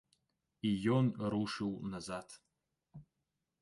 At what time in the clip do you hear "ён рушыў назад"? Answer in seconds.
0.95-2.27